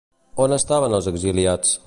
[0.45, 1.79] On estaven els exiliats?